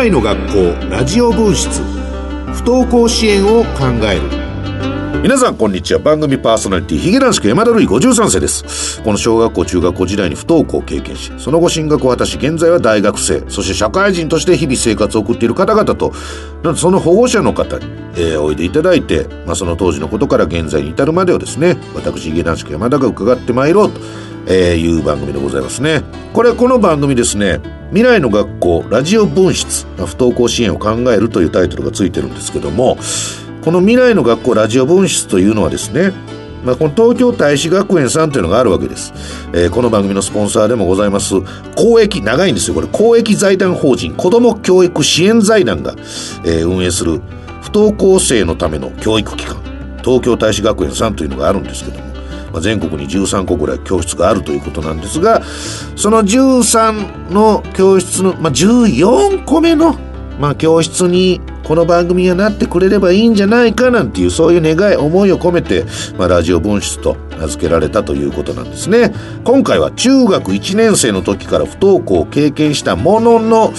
[0.00, 1.82] 来の学校ラジオ分室
[2.54, 5.20] 不登校支援を考える。
[5.22, 6.00] 皆さんこんにちは。
[6.00, 9.02] 番組パーソナリティヒゲ男子山田るい53世です。
[9.02, 13.44] この小学校中学校時代に不登校を経験しその後進学を果たし現在は大学生。
[13.50, 16.14] そして社会人として日々生活を送っている方々と
[16.62, 24.00] なんとその保護者の方に、えー、おいでいただいて、まあ、その当時のことから現在に至るまでをですね私ヒゲ男子山田が伺ってまいろうと、
[24.50, 26.02] えー、いう番組でございますね。
[26.32, 27.60] これこの番組ですね
[27.90, 32.96] 未来の学校ラジオ分室不登校支援を考えるというタイトルがついてるんですけども
[33.64, 36.12] この未来の学校ラジオ分室というのはですね
[36.64, 39.14] まあ、この東京大使学園さんというのがあるわけです、
[39.54, 41.34] えー、この番組のスポンサーでもございます
[41.74, 42.74] 公益長いんですよ。
[42.74, 45.94] これ公益財団法人子ども教育支援財団が、
[46.44, 47.22] えー、運営する
[47.62, 49.62] 不登校生のための教育機関
[50.04, 52.09] 東京大使学園さんというのがあるんですけども、
[52.52, 55.42] まあ、全国に13個ぐらい教室があるということなんですが
[55.96, 59.94] その13の教室の、まあ、14個目の、
[60.38, 65.84] まあ、教室にこの番組がなってくれればいいんじゃないかなんていうそういう願い思いを込めて、
[66.18, 69.14] まあ、ラジオ分室と名付けられたということなんですね。
[69.44, 73.72] 今回は中学1年生の時から不登校を経験したものの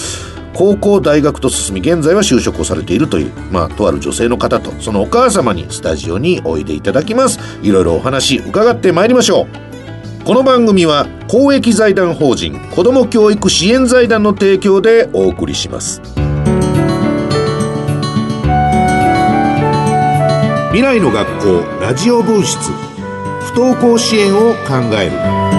[0.54, 7.38] 高校大学と進み現在は就職をされているという、まあ、とある女性の方とそのお母様にスタジオにおいでいただきます。
[7.62, 10.24] いろいろお話伺ってまいりましょう。
[10.24, 16.00] この番組は公益財団法人子ども教育支援財団の提供でお送りします。
[20.68, 22.58] 未来の学校ラジオ分室
[23.52, 25.51] 不登校支援を考える。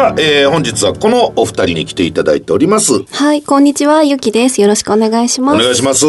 [0.00, 3.04] さあ、えー、本日はこのお二人に来ていただいております。
[3.04, 4.62] はいこんにちはゆきです。
[4.62, 5.56] よろしくお願いします。
[5.56, 6.06] お願いします。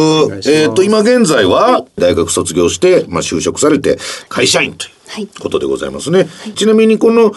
[0.49, 4.85] えっ、と今現在は大学卒業して、まあ、就職されて会社員と
[5.19, 7.33] いうことでございますね、はい、ちなみにこの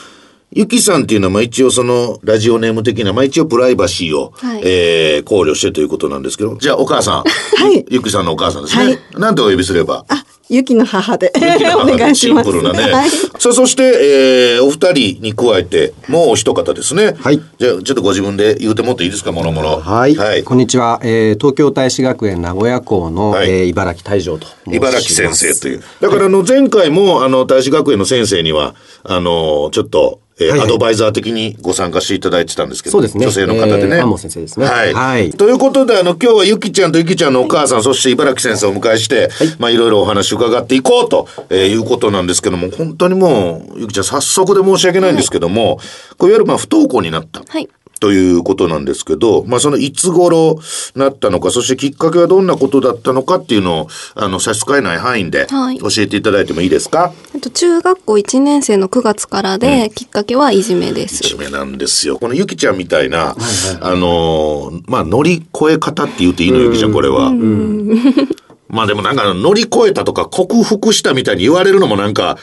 [0.56, 7.24] ゆきさんっていうのは、まあ一応その、ラジオネーム的な、まあ一応プライバシーを、はい、えー、考慮してということなんですけど、じゃあお母さん。
[7.24, 7.24] は
[7.73, 7.84] い。
[7.90, 8.84] ゆきさんのお母さんですね。
[8.84, 8.98] はい。
[9.14, 10.05] なんてお呼びすれば？
[10.08, 11.33] あ、ゆきの母で。
[11.74, 12.46] お願いします。
[12.46, 12.92] シンプルなね。
[12.92, 17.17] はい、さあ、そして、えー、お二人に加えて、もうお一方ですね。
[17.18, 17.40] はい。
[17.58, 19.80] じゃあ、ちょっとご自分で言うてもっていいですか、もろもろ。
[19.80, 20.14] はい。
[20.14, 20.45] はい。
[20.45, 21.01] こんにちは。
[21.02, 25.83] えー、東京大使学園名古屋校の、はい、えー、茨城大将と茨城先生という。
[26.01, 33.24] だから、あの、前回も、あの、大使学園の先生には、あの、ちょっと、えー、はいはい、アドバイザー的にご参加していただいてたんですけど、そうですね。
[33.24, 33.98] 女性の方でね。
[33.98, 34.67] えー、先生ですね。
[34.67, 34.95] はい。
[34.95, 35.30] はい。
[35.30, 45.86] ということで、あの、今日はゆきちゃんとゆきちゃんのお母さん、そして茨城先生をお迎えして、はい、まあ、いろいろお話伺っていこうと、えー、いうことなんですけども、本当にもう、ゆきちゃん早速で申し訳ないんですけども、はい、
[46.18, 47.42] こういわゆるまあ、不登校になった。
[47.46, 47.68] はい。
[48.04, 50.60] ということなんですけど、まあそのいつ頃
[50.94, 61.24] なったのか、そしてきっかけはどんなことだったのかっていうのを、あの、差し支えない範囲で教えていただいてもいいですか、はい、と中学校1年生の9月からで、うん、きっかけはいじめです。
[61.24, 62.18] いじめなんですよ。
[62.18, 67.32] このゆきちゃんみたいな、はいはい、あの、まあ乗り越え方って言っていいのゆきちゃん、これは。
[68.68, 72.36] まあでもなんか乗り越えたとか克服したみたいに言われるのもなんか、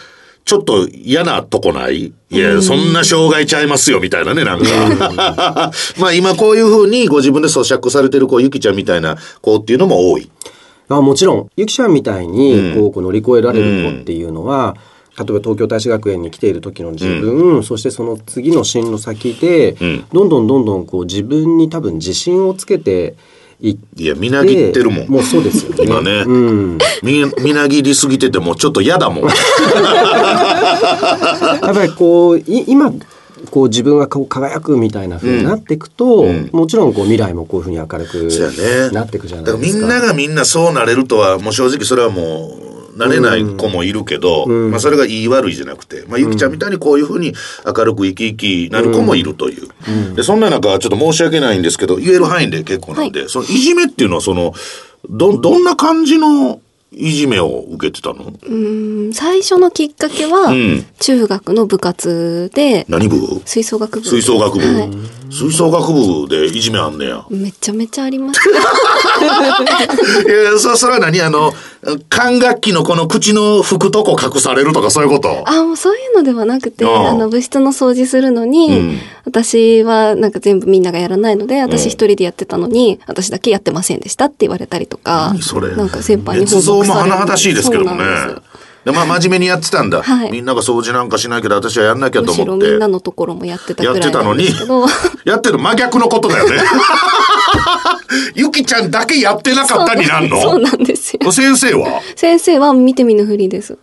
[0.45, 2.13] ちょっと嫌なとこない？
[2.29, 5.71] いや、そんな障害ちゃいますよ、みたいなね、なんか。
[5.99, 10.29] まあ今こういうふうにご自分で咀嚼されてる子、ゆきちゃんみたいな子っていうのも多い。
[10.89, 14.75] あもちろん、ゆきちゃんみたいに、こう、こう乗り越えられる子っていうのは、
[15.17, 23.15] 例えば東京大使学園に来ている時の自分、うん、そしてその次の進路先で、うん、どんどんどんどんこう自分に多分自信をつけて
[23.61, 25.07] いやみなぎってるもん。
[25.07, 25.83] もうそうですよね。
[25.83, 29.25] 今ね、うん、みみなぎりすぎててもちょっと嫌だもん。
[29.29, 29.31] や
[31.71, 32.91] っぱりこうい今
[33.51, 39.79] こう自分がこう輝くみたいなふうになっていくと、うん、もちろんこう未来もこういうふうに明るくなっていくじゃないですか。
[39.79, 42.70] みんながみんなそうなれるとはもう正直それはもう
[43.01, 47.33] なれない子もいるけど、うん、まあ、それがいい悪いじゃなくて、まあ、ゆきちゃんみたいにこういうふうに
[47.65, 54.53] 明るく生き生きなる子もいるという、うん、でそんな中ちょっと申し訳ないんですけど言える範囲で結構なんで、はい、そのいじめっていうのはその
[55.09, 56.61] どどんな感じの
[56.93, 58.33] いじめを受けてたの？
[58.43, 59.13] うん。
[59.13, 60.53] 最初のきっかけは、
[60.99, 63.41] 中学の部活で何部？
[63.45, 64.05] 吹奏楽部。
[64.05, 64.89] 吹奏楽部、はい、
[65.31, 67.25] 吹奏楽部でいじめあんねや。
[67.29, 68.41] めちゃめちゃあります。
[68.49, 68.53] い
[70.43, 71.21] やそそれは何？
[71.21, 71.53] あの
[72.09, 75.43] 管楽器のこの口の吹くとこ隠されるとかそういうこと？
[75.45, 85.75] あもうそういうのではなくてあの部室の掃除するのに、うん、私はなんか全部みんながやらないので私一人でやってたのに、うん、私だけやってませんでしたって言われたりとかそれ？
[85.75, 88.03] なんか先輩に報告も甚だしいですけどもね。
[88.85, 92.65] でまあ真面目にやってたんだ、はい、みんなが掃除なんかしないけど私はやんなきゃと思って。
[92.67, 94.47] みんなのところもやってたやってたのに
[95.25, 96.57] やってる真逆のことだよね。
[98.35, 100.41] ゆきちゃんだけやってなかったになんの？
[100.41, 101.31] そうなんですよ。
[101.31, 102.01] 先生は？
[102.15, 103.77] 先生は見て見ぬふりです。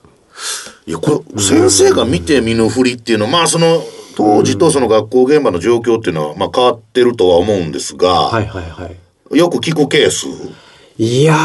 [0.87, 3.83] いや、これ、先生が見て見ぬふりっていうのは、まあ、その、
[4.17, 8.89] 当時とその学校現場の状況っていうのは、まあ、変わってるとは思うんですが、はいはいは
[9.33, 9.37] い。
[9.37, 10.27] よく聞くケース。
[11.01, 11.37] いや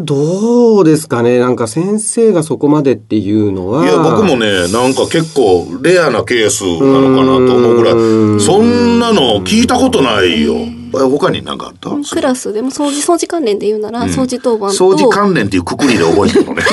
[0.00, 1.38] ー、どうですかね。
[1.38, 3.84] なんか先生がそこまでっていうのは。
[3.84, 7.94] いや、僕もね、なんか結構レアなケースなのかなと思うぐらい、
[8.40, 10.56] そんなの聞いたことないよ。
[10.92, 11.88] 他に何かあった？
[12.14, 16.62] クラスでも掃除掃除関連で言うなら、掃除当番と掃除関連っていうくくりで覚えてるのね。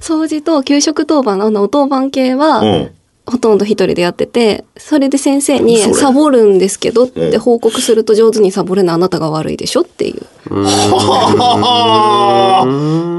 [0.00, 2.90] 掃除と給食当番のあの当番系は、うん
[3.26, 10.20] ほとんど一人でやってて、それで先生にサボるんですけどって報告すると上手にサボれないあなたが悪いでしょっていう。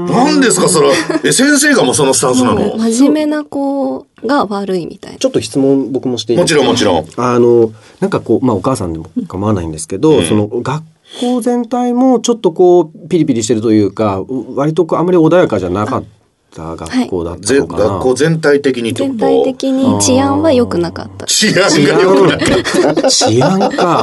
[0.08, 0.94] 何ですかそれは。
[1.24, 2.78] え、先生がもうそのスタンスなの？
[2.78, 5.18] 真面目な子が悪いみたいな。
[5.18, 7.06] ちょっと質問僕もしていいもちろんもちろん。
[7.16, 10.84] あの、なんかこう、まあお母さんでも構わないんですけど、その学
[11.20, 14.22] 校全体もちょっとこう、ピリピリしてるというか、
[14.54, 16.04] 割とこうあまり穏やかじゃなかっ
[16.56, 17.84] た学校だったぜのかな。
[17.84, 19.14] 学校全体的にってこと？
[19.14, 21.26] 全体的に治安は良くなかった。
[21.26, 23.10] 治安が良くない。
[23.10, 24.02] 治安か。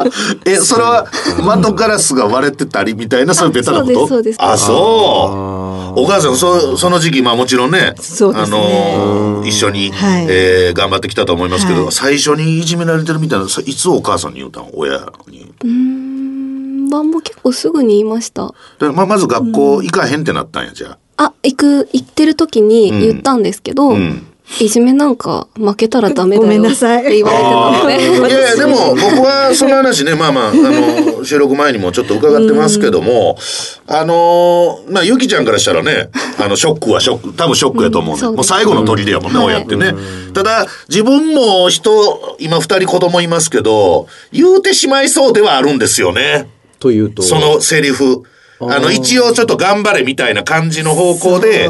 [0.44, 1.06] え、それは
[1.42, 3.92] 窓ガラスが割れてたりみたいな、そういうベタなこと？
[3.92, 6.00] そうですそうですあ、そう。
[6.00, 14.66] お母さん、そその時期、まあもちろんね、そうですねあのー一緒に、はいえー頑張ってきたと思いますけど、はい最初にいじめられてるみたいな、さいつお母さんに言うたん？
[14.74, 14.98] 親
[15.28, 15.52] に。
[15.62, 18.52] うーん、晩も結構すぐに言いました。
[18.80, 20.98] でまあ、まず学校行かへんってなったんや、じゃあ。
[21.16, 24.26] あ、行く、行ってる時に言ったんですけど、ん
[24.60, 28.34] いじめなんか負けたらダメだよごめんなさいって言われてたので。
[28.34, 33.38] いやいや、でも僕はその話ね、まあまあ、あの、収録前にもちょっと伺ってますけども、
[33.86, 38.22] あの、まあ、ゆきちゃんからしたらね、あの、ショックはショック、多分ショックやと思うね。
[38.22, 39.94] うんもう最後の砦やもんね、うん親ってね。
[40.34, 46.50] ただ、自分も人、今二人子供いますけど、言うてしまいそうではあるんですよね。
[46.80, 47.22] というと。
[47.22, 48.24] そのセリフ。
[48.60, 51.68] あの、一応ちょっと頑張れみたいな感じの方向で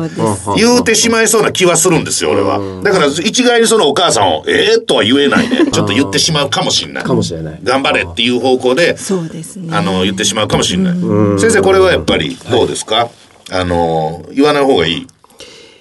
[0.57, 2.61] 言うてしまいそうな気はするんですよ、俺は。
[2.83, 5.71] だから、一概にそのお母さんを、ええとは言えないね。
[5.73, 7.05] ちょっと言ってしまうかもしれない。
[7.05, 9.75] かもしれない頑張れっていう方向で、そうですね。
[9.75, 10.95] あの、言ってしまうかもしれない。
[11.39, 13.09] 先生、これはやっぱりどうですか、
[13.51, 15.07] あの、言わない方がいい。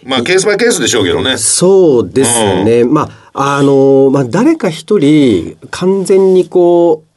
[0.05, 1.37] まあ、ケースバイケースでしょうけどね。
[1.37, 2.83] そうですね。
[2.83, 7.13] まあ、あの、まあ、誰か一人、完全にこう、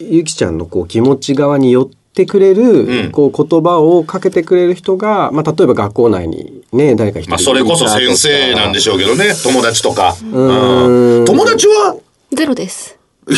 [0.00, 9.34] ゆきちゃんのこう気持ち側に寄ってくれる、んこう言葉をかけてくれる人が、まあ、例えば学校内にね、誰か一人まあ、それこそ先生なんでしょうけどね。
[9.42, 10.14] 友達とか。
[10.30, 11.96] 友達は？
[12.32, 12.96] ゼロです。
[13.26, 13.32] う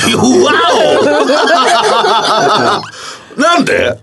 [0.44, 0.52] わ
[3.36, 3.98] おなんで？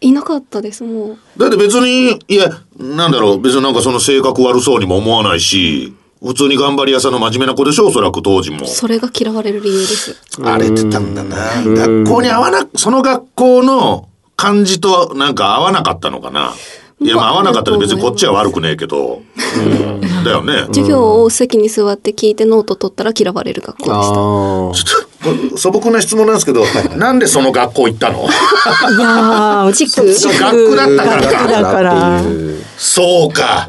[0.00, 1.18] いなかったです、もう。
[1.38, 8.66] だって別に、いや、なんだろう、別になんかその性格悪そうにも思わないし、普通に頑張り屋さんの真面目な子でしょ、おそらく当時も。
[8.66, 10.16] それが嫌われる理由です。
[10.42, 11.36] 荒れてたんだな。
[11.64, 14.08] 学校に合わな、その学校の
[14.42, 16.52] 感じとなんか合わなかったのかな。
[17.00, 19.22] いや、まあ合わなかったら別にこっちは悪くねえけど。
[19.56, 20.66] うんだよね。
[20.68, 23.96] 授業を席に座って聞いてノート取ったら嫌われる学校でした。
[23.96, 24.72] あちょ
[25.48, 26.64] っと素朴な質問なんですけど、
[26.96, 28.18] なんでその学校行ったの？
[28.18, 28.22] い
[29.00, 30.12] やー、塾。
[30.14, 32.26] そう学区だったからか学区だかう
[32.76, 33.68] そうか。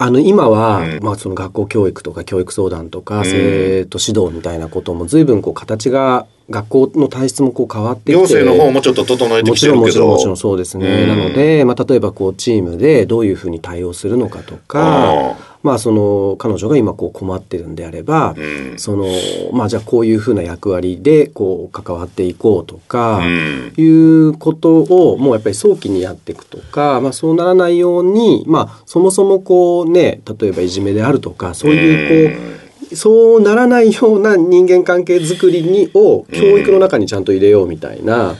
[0.00, 9.98] あの今は、まあその学校教育とか教育相談とか、生徒指導みたいなことも随分こう形が学校の体質もこう変わってきて行政の方もちょっと整えてもちろんもきてるけど。
[9.98, 10.86] ちろんもちろんそうですね。
[10.86, 11.08] うん。
[11.08, 18.78] なので、まあ、例えばこうチームでどういうふうに対応するのかとか、まあその彼女が今こう困ってるんであれば、ん。
[18.78, 19.06] その
[19.52, 23.72] まあじゃあこういうふうな役割でこう関わっていこうとか、うん。
[23.76, 38.36] いうことをもうやっぱり早期にやっていくとか、まあそうならないように、まあそもそもこうね、例えばいじめであるとか、そういうこう、そうならないような人間関係づくりにを教育の中にちゃんと入れようみたいな。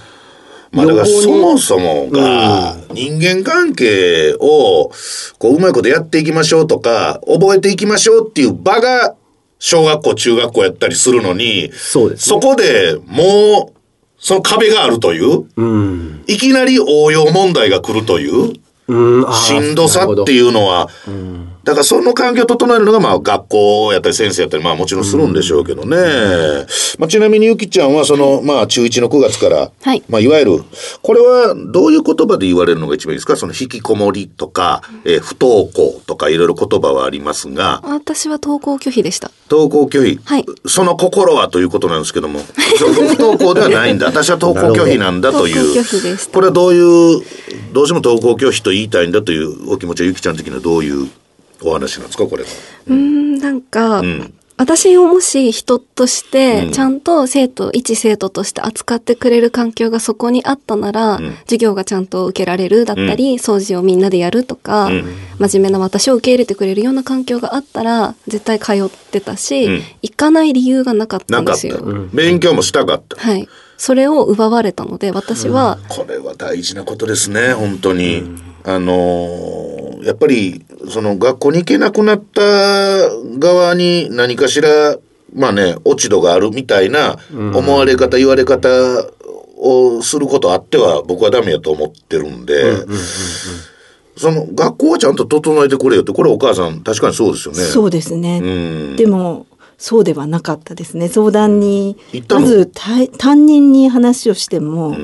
[0.71, 4.90] まあだから予そもそもが人間関係を
[5.38, 9.17] こううまいことやっていきましょうとか覚えていきましょうっていう場が
[9.59, 13.78] 小学校中学校やったりするのにそこでもう
[14.19, 16.25] その壁があるといううん。
[16.26, 18.55] いきなり応用問題が来るという
[19.33, 20.88] しんどさっていうのは、
[21.68, 25.96] だからその環境を整えるのが、まあ学校やったり先生やったり、まあもちろんするんでしょうけどね。
[26.98, 30.02] まあちなみにゆきちゃんは、その、まあ中1の9月から、はい。
[30.08, 30.64] まあいわゆる、
[31.02, 33.37] これはどういう言葉で言われるのが一番いいですか？
[33.37, 39.30] その引きこもりとか、えー不登校とかいろいろ言葉はありますが、私は登校拒否でした。
[39.50, 40.46] 登校拒否、はい。
[40.66, 42.40] その心はということなんですけども、
[42.78, 44.06] 不登校ではないんだ。
[44.10, 45.75] 私は登校拒否なんだという。
[45.78, 46.32] 拒否でした。
[46.32, 47.22] これはどういう、
[47.72, 51.08] どうしても登校拒否と言いたいんだというお気持ちはゆきちゃん的にはどういう
[51.62, 52.49] お話なんですかこれは。
[52.87, 64.91] うーん、なんか、ん私をもし人として、ちゃんと生徒、一生徒として扱ってくれる環境がそこにあったなら、授業がちゃんと受けられるだったり、掃除をみんなでやるとか、
[65.38, 71.81] 真面目な私を受け入れてくれるような環境があったら、絶対通ってたし、うん行かない理由がなかったなんですよ。。
[72.12, 73.17] 勉強もしたかった。
[73.17, 73.49] はい。
[73.77, 78.48] それを奪われたので、私は、これは大事なことですね、本当に。
[78.65, 82.41] あのーやっぱり、その学校に行けなくなった
[83.38, 84.97] 側に何かしら、
[85.35, 88.69] まあね、落ち度があるみたいな思われ方、言われ方
[89.57, 92.77] をすることあっては僕はダメやと思ってるんで、
[94.17, 97.61] その学校はちゃんと整えてくれよって、これお母さん確かにそうですよね。
[97.61, 98.41] そうですね。
[98.43, 98.47] う
[98.95, 98.97] ん。
[98.97, 99.47] でも
[99.79, 102.43] そうではなかったですね相談に行ったの？
[102.43, 104.97] まず担担任に話をしても、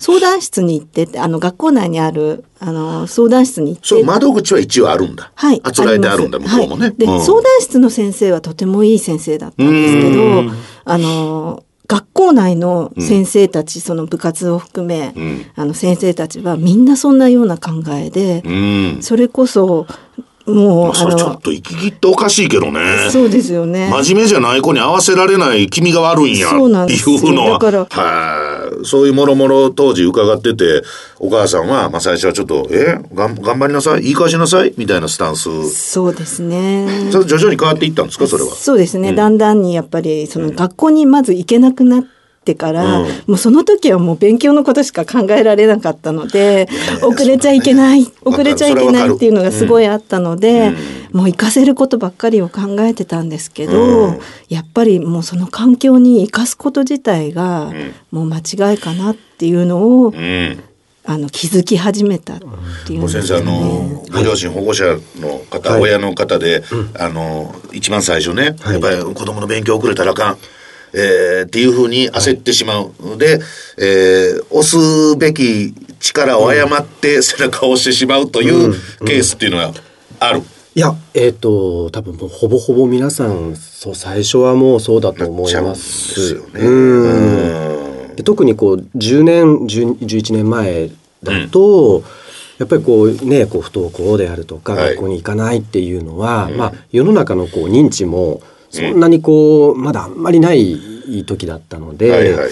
[0.00, 3.86] 相談室に行ってあの学校内にあるあの相談室に行って。
[3.86, 5.30] そう、窓口は一応あるんだ。
[5.34, 6.86] はい、あつらえてあるんだ、向こうもね。
[6.86, 6.94] はい。
[6.96, 7.20] で、うん。
[7.20, 10.44] 相談室の先生はとてもいい先生だったんですけど、
[10.86, 15.44] あの、学校内の先生たち、その部活を含め、ん。
[15.54, 19.02] あの先生たちはみんなそんなような考えで、うん。
[19.02, 19.86] それこそ、
[20.46, 23.08] もう、まあ、それちょっと行き切っておかしいけどね。
[23.10, 23.90] そうですよね。
[23.90, 27.58] 真面目じゃない子に合わせられない君が悪いんやそうなんってですよいうのは。
[27.58, 28.86] だからはい。
[28.86, 30.82] そういうもろもろ当時伺ってて、
[31.18, 32.98] お母さんは、まあ最初はちょっと、え？
[33.14, 34.02] がん頑張りなさい？
[34.02, 34.72] 言い返しなさい？
[34.76, 35.70] みたいなスタンス。
[35.70, 37.10] そうですね。
[37.10, 38.26] 徐々に変わっていったんですか？
[38.26, 38.50] それは。
[38.50, 42.08] そうですね、だんだんにやっぱりその学校にまず行けなくなって
[42.54, 43.08] から、うん。
[43.26, 46.68] もうその時はもう勉強のことしか考えられなかったので、
[47.02, 50.72] 遅れちゃいけない、ね遅れちゃいけないっていうのがすごいあったので、
[51.12, 54.18] もう行かせることばっかりを考えてたんですけど、うん。
[54.48, 57.72] やっぱりもうその環境に生かすこと自体が
[58.10, 60.62] もう間違いかなっていうのを、うん。
[61.10, 62.38] あの気づき始めたっ
[62.86, 64.84] ていうの先生、あの、ご両親、保護者
[65.18, 65.80] の方、はい。
[65.80, 66.62] 親の方で、
[66.98, 70.38] あの、一番最初ね、やっぱり子供の勉強遅れたらあかん。
[70.92, 73.40] えーっていうふうに焦ってしまうので、
[73.78, 78.72] えー押すべき力を誤って背中を押してしまうという
[79.06, 79.72] ケースっていうのが
[80.18, 80.42] ある？
[80.74, 86.14] いや、えっ、と、多分もうほぼほぼ皆さん、そう、最初はもうそうだと思います。
[86.14, 86.60] ですよね。
[86.60, 90.90] うんで特にこう、10年、10 11年前
[91.24, 92.04] だと、
[92.58, 102.50] やっぱりこうね、こう不登校であるとか、はい学校に行かないっていうのは、まあ世の中のこう認知も、そんなにこう、まだあんまりない時だったので、はいはい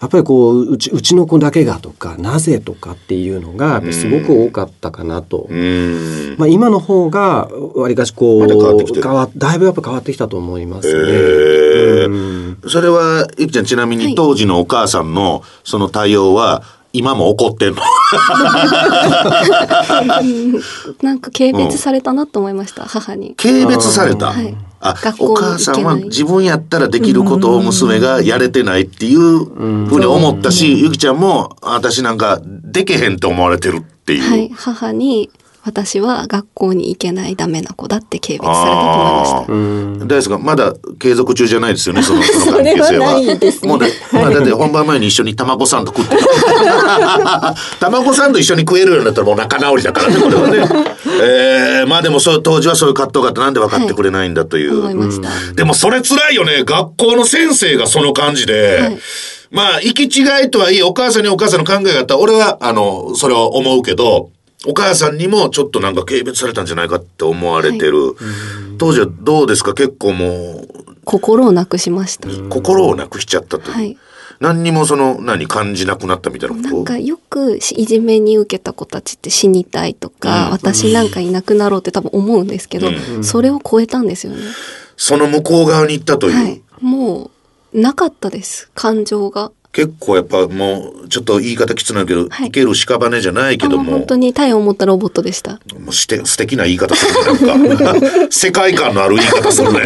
[0.00, 5.46] やっぱりこううちうちの子だけがとかなぜとかっていうのがすごく多かったかなと。
[5.50, 6.36] うん。
[6.38, 10.92] まあ、今の方がわりかしこうまだ変わってきてる変わだいぶやっぱ変わってきたと思いますね。
[10.94, 16.62] えうんーそれは、ゆきちゃんちなみに当時のお母さんのその対応は、
[16.94, 17.82] 今も怒ってんの？
[21.02, 23.34] なんか軽蔑されたなと思いました、母に。
[23.36, 24.32] 軽蔑された？
[24.32, 34.30] はいあ学校にお母さんは自分やったらできることを娘がやれてないっていうふうに思ったし、ゆきちゃんも私なんかでけへんと思われてるっていう。
[34.30, 35.30] はい、母に、
[35.62, 39.52] 私は学校に行けないダメな子だって軽蔑されたと思いました。
[39.52, 40.38] うん大ですか？
[40.38, 42.86] まだ継続中じゃないですよね、そのその関係性は。
[42.86, 47.54] それはないですねもうね、まあだって本番前に一緒に卵サンド食ってた。
[47.80, 50.56] 卵サンド一緒に食えるようになったらもう仲直りだからね、これはね。
[51.22, 54.80] えー、まあでもそう当時はそういう葛藤があってなんで分かってくれないんだという。
[54.80, 55.28] 思いました。
[55.54, 56.64] でもそれ辛いよね。
[56.64, 58.78] 学校の先生がその感じで。
[58.80, 58.98] はい
[59.52, 64.30] まあ、行き違いとはいえ、お母さんにお母さんの考えがあったら、俺は、あの、それは思うけど、
[64.66, 68.14] お母さんにもちょっとなんか軽蔑されたんじゃないかって思われてる。
[68.78, 69.74] 当時はどうですか？
[69.74, 70.66] 結構も
[71.04, 72.28] 心をなくしました。
[72.28, 73.74] う、心をなくしちゃったという。
[73.74, 73.98] はい
[74.38, 76.68] 何にもその、何、感じなくなったみたいなこと？
[76.68, 82.88] なんかよくいじめに受けた子たちって死にたいとか、うん私なんかいなくなろうって多分思うんですけど、
[83.22, 84.38] それを超えたんですよね。
[84.96, 86.34] その向こう側に行ったという。
[86.34, 86.62] はい。
[86.80, 87.30] も
[87.74, 88.70] う、なかったです。
[88.74, 89.52] 感情が。
[89.72, 92.48] 結構やっぱもう、ちょっと言い方きつないけど、はい。
[92.48, 93.92] い、ける屍じゃないけども。
[93.92, 95.60] 本、当に体を持ったロボットでした。
[95.78, 97.94] もうして素敵な言い方するねなんか。
[98.30, 99.80] 世界観のある言い方するね。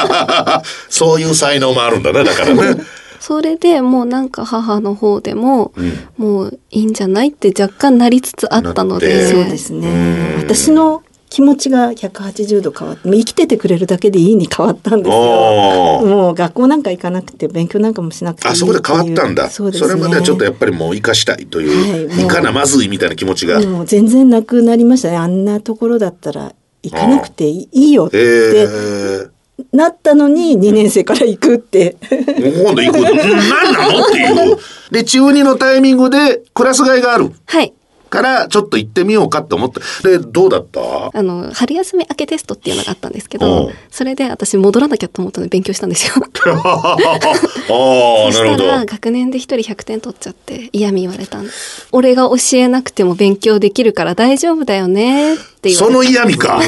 [0.88, 2.82] そういう才能もあるんだねだからね。
[3.20, 5.72] それでもうなんか母の方でも、
[6.16, 9.26] もういいんじゃないって若干なりつつあったのなで。
[9.28, 10.36] そうですね。
[10.38, 11.02] 私の
[11.36, 16.00] 気持ちが180度変わって、生きててくれるだけでいいに変わったんですよ。
[16.02, 19.50] もう学校なんか行かなくて勉強なんかもしなくていいあそこで変わったんだ。
[19.50, 19.92] そうですね。
[19.96, 21.66] れまではちょっとやっぱりもう生かしたいとい
[22.06, 25.18] う、はいい、かなまずいみたいな気持ちが、もう全然なくなりましたね。
[25.18, 29.30] あんなところだったら行かなくていいよっえてー、
[29.74, 31.98] なったのに2年生から行くって。
[32.00, 32.98] もう今度行く。
[32.98, 34.56] うん何なのっていう。
[34.90, 37.30] で中2のタイミングでクラス替えがある。
[37.44, 37.74] はい。
[38.08, 39.80] からちょっと行ってみようかって思って。
[40.02, 40.80] で、どうだった？
[41.12, 46.14] あの、春休み明けテストっていうのがあったんですけうどん、それで私戻らなきゃと思ったので勉強したんですよ。
[46.46, 48.64] ああ、なるほど。
[48.64, 51.88] たら学年で一人100点取っちゃって嫌味言われたんです。
[51.92, 56.08] 俺が教えなくても勉強できるから大丈夫だよねって言われそのた。
[56.10, 56.60] 嫌味か。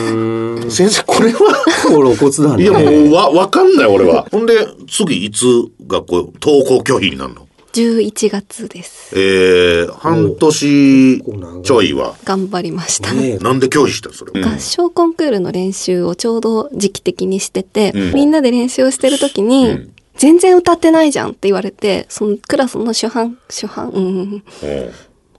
[0.70, 1.38] 先生、これは、
[1.86, 2.62] こ骨だね。
[2.64, 2.80] いやも
[3.10, 4.26] うわ、わかんない俺は。
[4.30, 4.54] ほんで、
[4.88, 5.44] 次いつ
[5.86, 7.47] 学校、登校拒否になるの？
[7.78, 9.16] 11月です。
[9.16, 11.22] えー、半年
[11.62, 12.16] ちょいは。
[12.24, 13.12] 頑張りました。
[13.12, 13.38] ねえ。
[13.38, 14.42] なんで拒否したのそれ。
[14.42, 18.14] 合唱コンクールの練習をちょうど時期的にしてて、うん。
[18.14, 19.94] みんなで練習をしてる時に、うん。
[20.16, 24.44] 全然歌ってないじゃんって言われて、そのクラスの主犯、主犯、うん、うん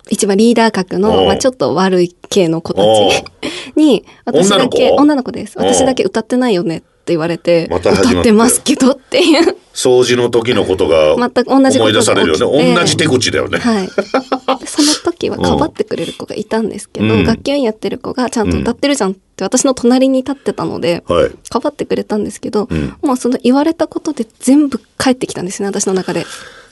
[0.10, 3.24] 一番リーダー格の、まあ、ちょっと悪い系の子たち
[3.76, 5.58] に、私だけ、女の子です。
[5.58, 9.56] 私だけ歌ってないよねって言われて、また歌ってますけどっていう。
[9.74, 12.76] 掃除の時のことが全く同じことが思い出されるよね。
[12.76, 13.60] 同じ手口だよね。
[13.60, 13.88] はい。
[13.88, 21.32] でその時はかばってくれる子がいたんですけど、うん学級委員やってる子がちゃんと歌ってるじゃんって私の隣に立ってたので、はい。
[21.50, 26.26] かばってくれたんですけど、んもうその言われたことで全部返ってきたんですね、私の中で。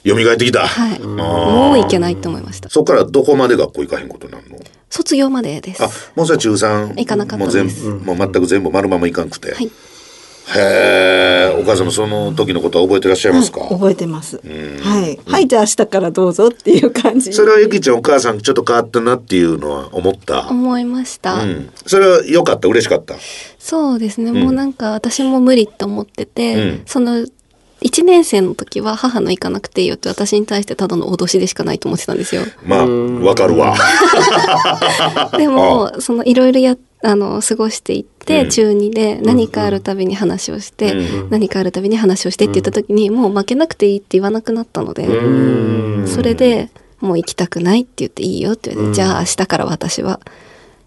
[0.05, 0.67] 蘇ってきた。
[0.67, 0.99] はい。
[0.99, 2.69] もういけないって思いました。
[2.69, 4.57] そっからどこまで学校行かへんことになるの？
[4.89, 5.83] 卒業までです。
[5.83, 6.95] あ、もうそれ中3。
[6.95, 9.53] 行かなかったもう全です部、もう全く全部丸まま行かんくて。
[9.53, 9.69] はい。
[10.55, 14.39] へえ、お母様その時のことは覚えてらっしゃいますか、覚えてます。
[14.81, 15.19] はい。
[15.29, 17.33] はい、じゃあ明日からどうぞっていう感じ。
[17.33, 20.47] それはゆきちゃんお母さんちょっと変わったなっていうのは思った？
[20.49, 21.33] 思いました。
[21.35, 21.69] うん。
[21.85, 23.15] それは良かった、嬉しかった？
[23.59, 27.25] そうですね、もうなんか私も無理って思ってて、うんその
[27.79, 32.41] 1年生の時は母の行かなくていいよって私に対してただの脅しでしかないと思ってたんですよ。
[32.65, 33.75] まあ、わかるわ。
[35.37, 38.49] でも、 そのいろいろや、あの、過ごしていって、うん。
[38.49, 41.29] 中2で何かあるたびに話をして、うん。
[41.29, 45.07] 何かあるたびに話をしてって言った時に、もう負けなくていいって言わなくなったので、
[46.07, 50.19] それで、もう行きたくないって言っていいよって言われて、じゃあ明日から私は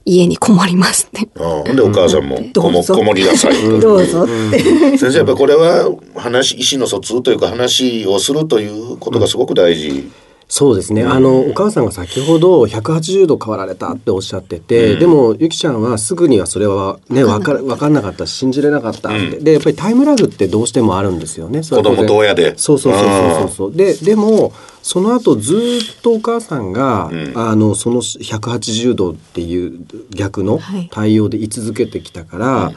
[0.04, 1.28] 家にこもりますって。
[1.38, 3.62] あほんでお母さんも こもこもりなさい。
[3.80, 4.98] どうぞって。
[4.98, 10.10] 先生やっぱこれは話意思の疎通というか話をするということがすごく大事。
[10.52, 21.62] そうですね、あのお母さんが先ほど180度変わられたっておっしゃってて、でもゆきちゃんはすぐにはそれはね分か分かんなかったし信じれなかったって、でやっぱりタイムラグってどうしてもあるんですよね。
[21.62, 22.58] 子供と親で。
[22.58, 23.76] そうそうそうそうそう。
[23.76, 27.32] ででもその後ずっとお母さんが、ん。
[27.36, 30.88] あのその180度っていう逆のはい。
[30.90, 32.72] 対応で居続けてきたから、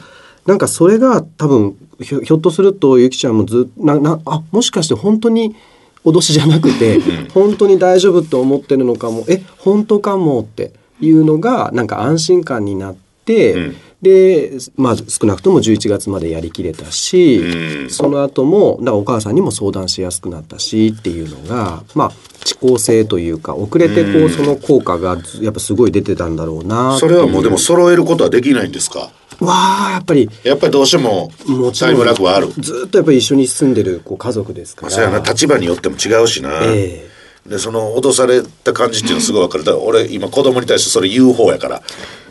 [0.46, 5.56] なんかそれが多分ひょひょっとするとゆきちゃんもずっななあもしかして本当に
[6.04, 7.00] 脅しじゃなくて、
[7.32, 9.24] 本当に大丈夫って思ってるのかも。
[9.28, 13.76] え本当かもっていうのがなんか安心感になって、うん。
[14.02, 17.90] でまあ少なくとも11月までやりきれたし、うん。
[17.90, 22.12] その後もだからお母さんにも相談しやすくなったしっていうのがまあ
[22.44, 29.10] 遅効性というか遅れてこうその効果がやっぱすごい出てたんだろうなそれはもうでもそ揃えることはできないんですか？
[29.44, 31.30] わあやっぱりやっぱりどうしても
[31.78, 32.48] タイムラグはある。
[32.58, 34.88] ずっとやっぱり一緒に住んでるこう家族ですから。
[34.88, 36.50] まあ、そうやな立場によっても違うしな。
[36.62, 37.08] え
[37.46, 41.82] でその脅された感じっていうのすごい分かるだから俺今子供に対してそれ言う方やから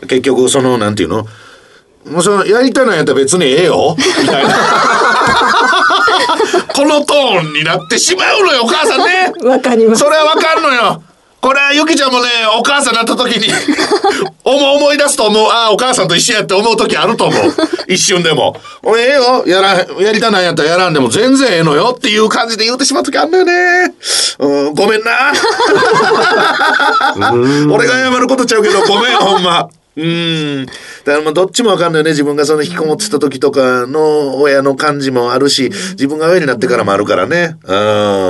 [0.08, 1.24] 結局そのなんていうの？
[2.10, 4.50] もうそのやりたいのやったら別にええよみたいな
[6.74, 10.10] このトーンになってしまうのよお母さんねわかりますそ。
[10.10, 11.02] れはわかんのよ。
[11.44, 12.28] これはゆきちゃんもね、
[12.58, 13.52] お母さんになった時に
[14.44, 17.54] 思い出すと思う、ああ、お母さんと一緒やって思う時あると思う。
[17.86, 18.58] 一瞬でも。
[18.82, 19.44] おいええよ。
[19.46, 23.92] やら、やりたないんやったらやらんでも全然ええのよっていう感じで言うてしまう時あんのよね。
[24.38, 25.10] うん、ごめんな。
[27.70, 29.68] 俺が謝ることちゃうけど、ごめん、ほんま。
[29.96, 30.66] うん。
[30.66, 32.10] だからまあどっちもわかんないよね。
[32.10, 37.56] 自分がその引きこもってた時とかの親の感じもあるし、自分が親になってからもあるからね。
[37.62, 37.74] う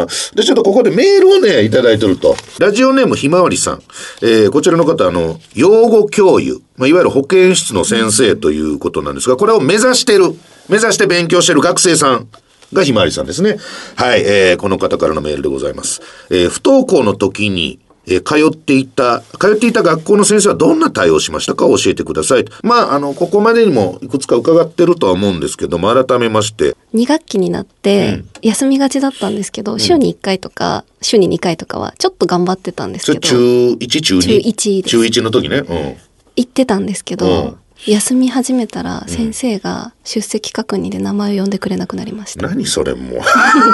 [0.05, 0.07] ん。
[0.35, 2.37] で、ちょっとここでメールをね、いただいてると。
[2.59, 3.83] ラジオネームひまわりさん。
[4.23, 6.63] えーこちらの方、あの、養護教諭。
[6.77, 10.35] まあ、いわゆる保健室の先生ということなんですが、これを目指してる、
[10.69, 12.29] 目指して勉強してる学生さん。
[12.73, 13.57] がひまわりさんですね。
[13.95, 16.03] はい、えーこの方からのメールでございます。
[16.31, 21.67] えー不登校の時に、えー通っていた、通っていた学校の先生はどんな対応をしましたか？
[21.67, 22.45] 教えてください。
[22.63, 33.37] まあ、あの、ここまでにもいくつか伺ってるとは思うんですけども、改めまして、2学期になって、休みがちだったんですけど、週に1回とか、週に2回とかは、ちょっと頑張ってたんですけど、中
[33.81, 34.21] 1、中 2?
[34.21, 35.59] 中一です中1の時ね。
[35.59, 35.97] うん。
[36.37, 37.57] 行ってたんですけど、うん
[37.87, 42.47] 休み始めたら、先生が出席確認で名前を呼んでくれなくなりました。
[42.47, 43.21] 何それもう。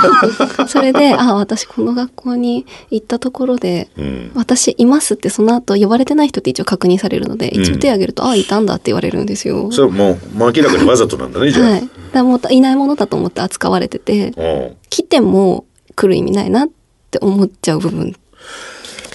[0.69, 9.71] それで、あ、私この学校に行ったところで、ん私いますってその後呼ばれてない人って一応確認されるので、ん一応手挙げると、あ、いたんだって言われるんですよ。
[9.71, 11.71] それもう、もう明らかにわざとなんだね、じゃあ。
[11.71, 11.89] はい。
[12.13, 14.77] だもういないものだと思って扱われてて、うん。
[14.89, 16.69] 来ても来る意味ないなっ
[17.11, 18.17] て思っちゃう部分。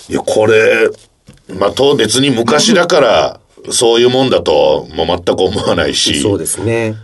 [0.07, 0.89] いや、これ、
[1.59, 3.39] まあ、と別に昔だから、
[3.71, 6.95] そういうもんだと、もう全く思わないし、そうですね。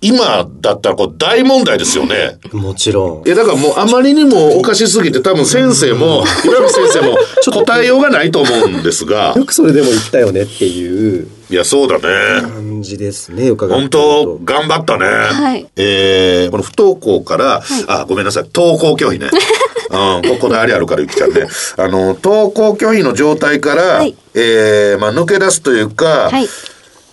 [0.00, 2.38] 今だったらこれ大問題ですよね。
[2.52, 3.26] もちろん。
[3.26, 3.30] い。
[3.30, 7.16] やだからもうあまりにもおかしすぎて多分先生も岩見先生も
[7.52, 9.34] 答えようがないと思うんですが。
[9.36, 11.26] よくそれでも言ったよねっていう。
[11.50, 12.42] いやそうだね。
[12.42, 15.66] 感じですね、伺本当頑張ったね、はい。
[15.76, 18.44] えーこの不登校から、あごめんなさい。
[18.54, 19.30] 登校拒否ね。
[19.90, 21.46] うん、ここだわりあるからゆきちゃんね。
[21.76, 24.14] あの登校拒否の状態から、はい。
[24.34, 26.46] えーまあ、抜け出すというか、はい。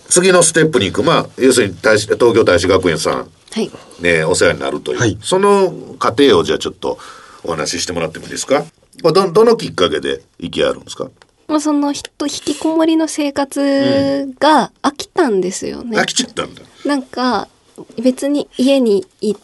[0.08, 1.02] 次のステップに行く。
[1.02, 3.14] まあ要するに東京大使学園さん。
[3.52, 3.70] はい。
[4.00, 5.18] ね、お世話になるという、はい。
[5.22, 6.98] その過程をじゃあちょっと
[7.44, 8.64] お話ししてもらってもいいですか？
[9.02, 11.08] どどのきっかけで行きあるんですか？
[11.48, 15.96] まあ、その人、引きこもりの生活が飽きたんですよね。
[15.96, 16.62] 飽きちゃったんだ。
[16.84, 17.46] なんか、
[18.02, 19.36] 別に家にい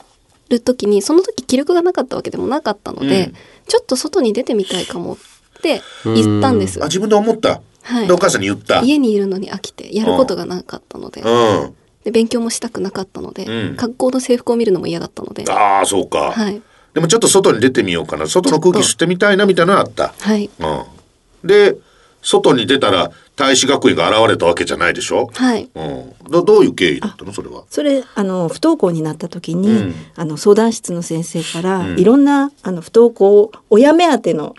[0.48, 3.35] る時に、その時気力がなかったわけでもなかったので、うん。
[3.68, 5.16] ちょっと外に出てみたいかもっ
[5.62, 6.87] て言ったんですあ。
[6.87, 8.07] 自分で思った、はい。
[8.07, 8.81] でお母さんに言った。
[8.81, 11.75] 家にいるのに飽きて、やることがなかったので、うん。
[12.05, 13.77] で勉強もしたくなかったので、うん。
[13.77, 16.61] 学校の制服を見るのも嫌だったので、ああそうか、はい。
[16.95, 18.27] でもちょっと外に出てみようかな。
[18.27, 20.51] 外の空気吸ってみたいなみたいなのあった、はい。
[20.59, 21.77] うん、で
[22.21, 25.71] 外に出たら大使学院が現れたわけじゃないでしょ、はい。
[25.75, 27.33] うん、どどういう経緯だったの？
[27.33, 29.95] それはそれあの不登校になった時に、うん。
[30.16, 31.99] あの相談室の先生から、うん。
[31.99, 34.55] いろんなあの不登校親目当ての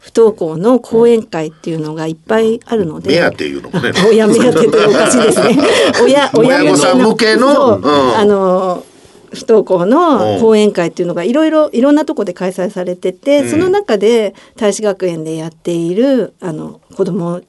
[0.00, 3.92] 不登校の講演会っていうのがいっぱいあるので、目当ていうのもね。
[4.08, 5.58] 親目当てっておかしいですね。
[6.02, 8.16] 親親御さん向けのそううん。
[8.16, 8.84] あの
[9.30, 13.50] 不登校の講演会っていうのがいろいろいろんなとこで開催されてて、うん。
[13.50, 17.40] その中で大使学園でやっているあの子ども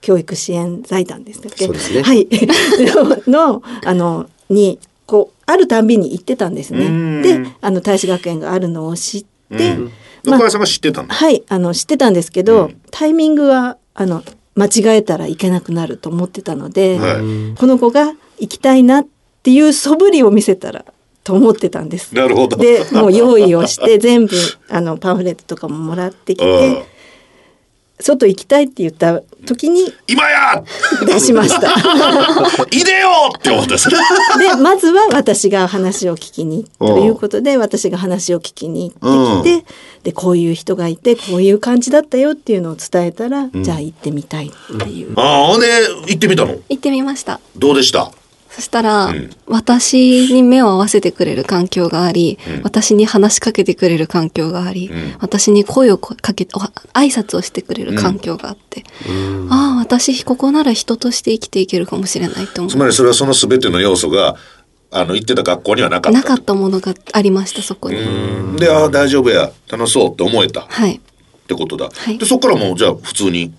[0.00, 1.68] 教育支援財団ですっけ？
[1.68, 2.02] ね。
[2.02, 2.26] はい。
[3.26, 7.22] ののあのにこうあるたんびに行ってたんですうん。
[7.22, 7.42] ね。
[7.44, 9.24] であの大使学園があるのを知っ
[9.56, 9.92] て、うん
[10.28, 12.80] まあお母さんが知ってたんだ、はい、あの知ってたんですけど、うん。
[12.90, 14.22] タイミングはあの
[14.54, 17.56] 間違えたらいけなくなると思ってたので、はい。
[17.56, 19.06] この子が行きたいなっ
[19.42, 20.84] ていう素振りを見せたら
[21.24, 22.14] と思ってたんです。
[22.14, 22.56] なるほど。
[22.56, 24.36] でもう用意をして 全部
[24.68, 26.74] あのパンフレットとかももらってきうん。
[26.74, 26.98] て
[28.00, 30.62] 外行きたいって言った時に今や！
[31.04, 31.68] 出しました。
[32.70, 33.96] いでよって思ったんですで
[34.60, 39.66] まずは私が話を聞きにということで私が話を聞きに行ってきて、
[40.02, 45.12] でこういう人がいてこういう感じだったよっていうのを伝えたら、じゃあ行ってみたいっていう。
[45.18, 45.66] ああほんで
[46.06, 46.56] 行ってみたの？
[46.68, 47.40] 行ってみました。
[47.56, 48.10] どうでした？
[48.50, 49.30] そしたら、うん。
[49.46, 52.62] 私に目を合わせてくれる環境があり、うん。
[52.62, 55.16] 私に話しかけてくれる環境があり、うん。
[55.20, 58.84] 私に声をかけ挨拶をしてくれる環境があって、
[59.50, 64.36] ああ、私、ここなら人として生きていけるかもしれないと思つまりそれはその全ての要素が
[64.90, 66.12] あの行ってた学校にはなかう。
[66.12, 66.20] った。
[66.22, 67.96] なかったものがありました、そこに。
[67.96, 68.56] うん。
[68.56, 69.50] でああ大丈夫や。
[69.70, 70.62] 楽しそうって思えた。
[70.62, 71.00] っはい。
[71.46, 72.18] てことだ、はい。
[72.18, 73.52] でそこからもうじゃあ普通に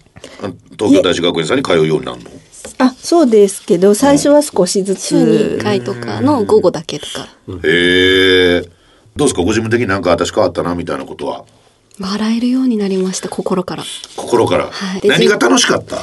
[0.43, 2.29] あ東京大使学園さんに通うようになるの？
[2.77, 7.27] あそうですけど最初は少しず週に1つ回とかの午後だけとか、
[7.63, 8.61] へえ
[9.15, 9.41] どうですか？
[9.41, 11.45] ご自分的になんか私変わったなみたいなことは？
[11.99, 13.83] 笑えるようになりました、心から。
[14.15, 15.07] 心から、はい。
[15.07, 15.97] 何が楽しかった？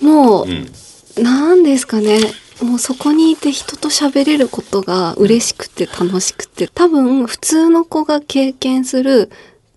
[0.00, 1.22] もう、うん。
[1.22, 2.20] なんですかね
[2.62, 9.30] もうそこにいて人と喋れることが嬉しくて楽しくて多分普通の子が経験する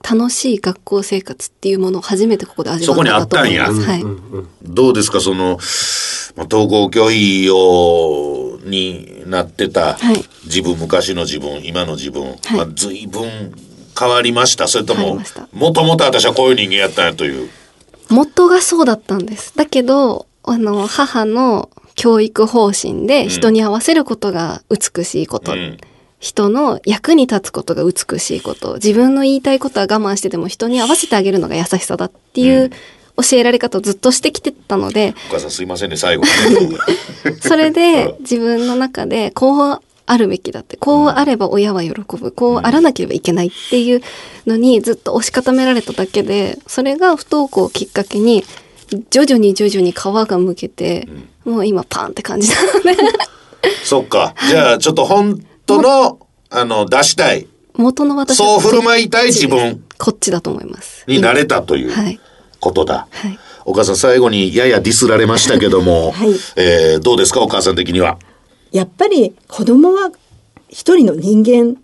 [0.07, 3.81] 楽しい学校生活っていうものを初めてここで味わったと思います。
[3.81, 4.03] はい。
[4.63, 5.19] どうですか？
[5.19, 5.57] その、
[6.35, 10.23] まあ、統合拒否をになってたはい。
[10.45, 12.35] 自分、昔の自分今の自分、はい。
[12.53, 13.53] まあ、随分
[13.97, 14.67] 変わりました？
[14.67, 15.19] それとも
[15.53, 17.49] もともと私はこういう人間やったんやという。
[18.09, 19.55] 元がそうだったんです。
[19.55, 25.53] だけど、あの、母の教育方針で人に合わせることが美しいこと。
[25.53, 25.77] うん。
[26.19, 28.75] 人の役に立つことが美しいこと。
[28.75, 32.71] 自分の言いたいことは我慢してでも人に合わせてあげるのが優しさだっていう
[33.17, 36.23] 教えられ方をずっとしてきてたので、お母さんすいませんね最後
[37.41, 42.31] それで自分の中でこうあるべきだってこうあれば親は喜ぶ。
[42.31, 44.01] こうあらなければいけないっていう
[44.45, 48.43] のにずっと押し固められただけでそれが不登校をきっかけに
[49.09, 51.07] 徐々に徐々に皮がむけて、
[51.43, 52.95] もう今パンって感じなので
[53.83, 54.35] そっか。
[54.49, 56.19] じゃあちょっと本当の
[56.49, 57.47] あの出したい。
[57.75, 59.83] 元の私そう振る舞いたい自分。
[59.97, 61.03] こっちだと思います。
[61.07, 62.19] になれたというはい。
[62.59, 63.39] ことだ、はい。
[63.65, 66.29] お母さん最後にややディスられましたけども、 はい。
[66.55, 68.17] えーどうですかお母さん的には？
[68.71, 70.11] やっぱり子供は
[70.69, 71.77] 一人の人間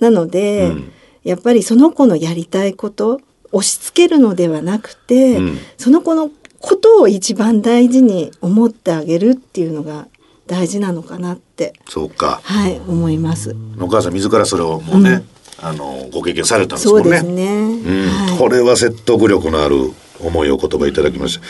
[0.00, 0.92] なので、うん。
[1.24, 3.20] やっぱりその子のやりたいこと
[3.52, 5.58] 押し付けるのではなくて、うん。
[5.78, 6.30] その子の
[6.62, 10.06] ことを一番大事に思ってあげるっていうのが
[10.46, 13.54] 大事なのかなってそうかはい思います。
[13.80, 15.24] お母さん自らそれをもうね、
[15.60, 17.02] あのご経験されたんですもんね。
[17.04, 17.44] そうですね。
[17.46, 21.44] うんはいこれは説得力のある思いを言葉いただきました。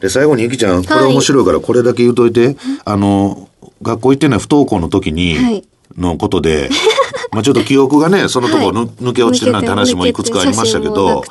[0.00, 3.48] で最後にゆきちゃんこれ面白いからこれだけ言うといて、あの
[3.82, 5.64] 学校行ってない不登校の時に、はい
[5.96, 6.70] のことで。
[7.34, 11.24] まあちょっと記憶がね そのところぬ、抜け落ちてるなんて話もいくつかありましたけど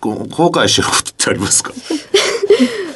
[0.00, 1.72] 後悔してることってありますか、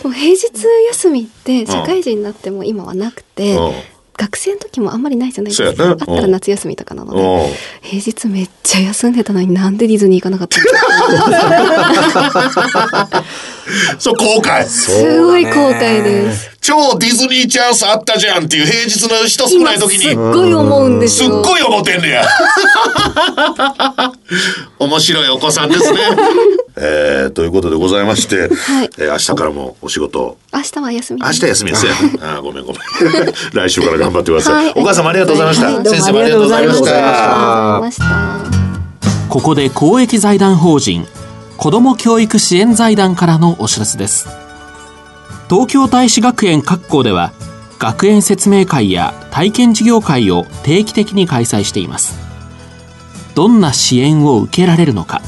[0.03, 0.51] もう平日
[0.89, 3.73] 休みって社会人になっても今はなくて、うん
[4.15, 5.75] 学生の時もあんまりないじゃないですか。
[5.75, 10.71] そうやなあったら夏休みとかなのうんで、平日めっちゃ休んでたのになんでディズニー行かなかったんだ
[13.11, 16.51] ろうそう後悔すごい後悔です。
[16.61, 21.31] 超ディズニーチャンスあったじゃんっていう平日の人少ない時にすっごい思うんですよ。
[21.31, 22.25] すっごい思ってんねや。
[24.79, 25.99] 面白いお子さんですね。
[26.77, 31.93] えー、ということでございまして、はいえー明日からもお仕事、明日は休み明日休みですよ。
[32.21, 32.81] あーごめんごめん。
[33.53, 34.65] 来週から頑張ってください。
[34.67, 35.67] はいお母様ありがとうございました。
[35.67, 36.67] はい先生もありがとうござい。
[36.67, 38.63] ました。
[39.33, 41.07] ここで公益財団法人
[41.57, 44.29] 子ども教育支援財団からのお知らせです
[45.49, 47.33] 東京大使学園各校では
[47.79, 52.19] 学園説明会や体験授業会を定期的に開催しています
[53.35, 55.23] どんな支援を受けられるのか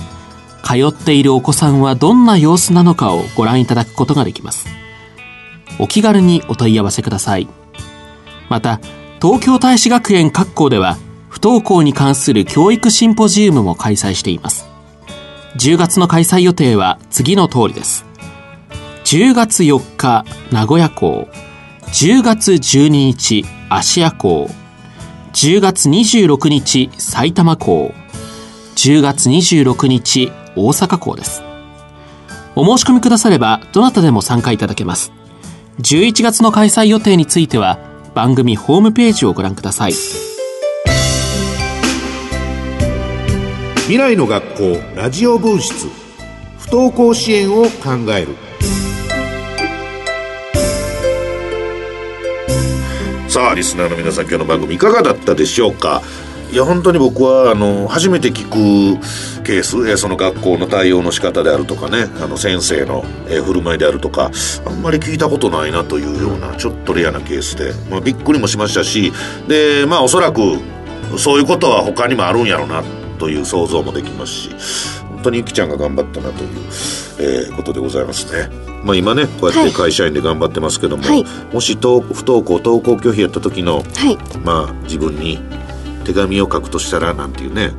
[0.64, 4.66] 通っているお子さんはどんな様子なのかをご覧いただくことができます。
[5.78, 7.46] お気軽にお問い合わせください。
[8.48, 8.80] また
[9.20, 10.96] 東京大使学園各校では
[11.28, 14.66] 不登校に関する教育シンポジウムも開催しています。
[15.56, 18.04] 10月の開催予定は次の通りです。
[19.04, 21.28] 10月4日名古屋校。
[21.88, 24.50] 10月12日芦屋校。
[25.32, 27.92] 10月26日埼玉校。
[28.76, 31.42] 10月26日大阪校です。
[32.56, 35.12] お申し込みくださればどなたでも参加いただけます。
[35.80, 37.78] 11月の開催予定については
[38.14, 39.92] 番組ホームページをご覧ください。
[43.82, 45.88] 未来の学校ラジオ分室。
[46.58, 47.70] 不登校支援を考
[48.16, 48.28] える。
[53.28, 56.02] さあリスナーの皆さん今日の番組いかがだったでしょうか？
[56.52, 64.30] いや本当に僕はあの初めて聞くケース、えーその学校の対応の仕方であるとかねあの先生の、えー振る舞いであるとか
[64.66, 69.12] あんまり聞いたことないなというようなちょっとレアなケースで、まあ、びっくりもしましたし
[69.46, 70.40] でまあおそらく
[71.18, 72.82] そういうことは他にもあるんやろうな
[73.18, 74.50] という想像もできますし
[75.08, 76.50] 本当にゆきちゃんが頑張ったなという、
[77.20, 78.48] えーことでございますね。
[78.82, 84.18] まあ、今ねこうやって会社員で頑張ってますけども、はいもし登不登校登校拒否やった時のはい。
[84.44, 85.38] まあ自分に
[86.04, 87.70] 手紙を書くとしたらなんていうね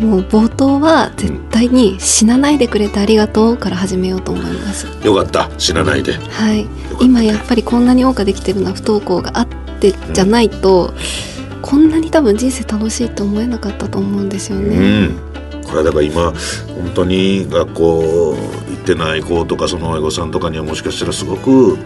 [0.00, 4.86] もう冒頭は絶対に死なないでくれてありがとうから始めようと思います。
[5.04, 6.66] よかった死なないではい。
[7.00, 9.48] 今やっぱりこんなに謳歌できてるのは不登校があっ
[9.80, 10.92] てじゃないと、
[11.62, 15.06] こんなに多分人生楽しいと思えなかったと思うんですようね。
[15.06, 15.16] ん
[15.64, 18.36] これはだから今本当に学校行
[18.74, 21.78] ってない子とかその親御さんとかにはもしかしたらすごく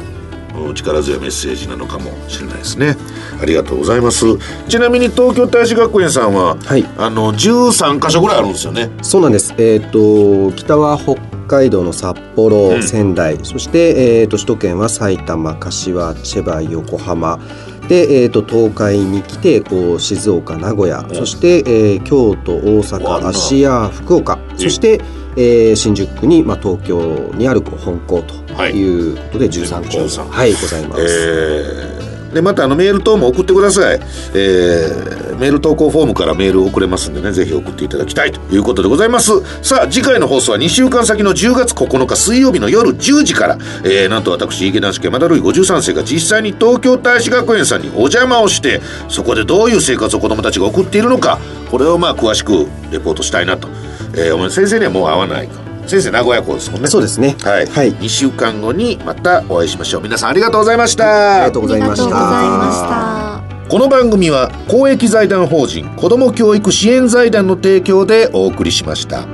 [0.54, 2.96] うん力強いメッセージなのかもしれないですね
[3.40, 4.24] ありがとうございます。
[4.68, 6.84] ちなみに東京大使学園さんは、はい。
[6.96, 8.90] あの13箇所ぐらいあるんですよね。
[9.02, 9.54] そうなんです。
[9.58, 12.82] えっ、と北は北海道の札幌、うん。
[12.82, 17.38] 仙台、そしてえっ、と首都圏は埼玉、柏、千葉、横浜。
[17.88, 21.14] で、えー、と東海に来てこう静岡名古屋、うん。
[21.14, 24.38] そして、えー京都大阪芦屋福岡。
[24.56, 25.00] そして、
[25.36, 27.00] えー新宿区に、まあ、東京
[27.34, 28.72] にあるこう本校とはい。
[28.72, 31.02] いうことで13校、13はいございます。
[31.02, 31.97] えー
[32.32, 34.00] でまたあのメール等も送ってください、
[34.34, 39.30] えーメール投稿フォームからメール送れますんでねぜひ送っていただきたいということでございます。
[39.62, 51.38] さあ次回の放送は2週間先の10月9日水曜日の夜10時から、えーなんと私池田家まだるい53世が実際に東京大使学園さんにお邪魔をしてそこでどういう生活を子どもたちが送っているのか
[51.70, 53.68] これをまあ詳しくレポートしたいなと、
[54.14, 55.67] えーお前先生にはもう会わないか。
[55.88, 56.88] 先生名古屋校ですもんね。
[56.88, 57.34] そうですね。
[57.42, 57.92] はい、はい。
[57.94, 60.02] 2週間後にまたお会いしましょう。
[60.02, 61.36] 皆さんありがとうございました。
[61.36, 62.04] ありがとうございました。
[62.04, 63.68] ありがとうございました。
[63.68, 69.26] この番組は公益財団法人子ども教育支援財団の提供でお送りしました。